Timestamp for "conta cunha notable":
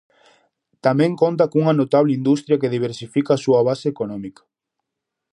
1.21-2.17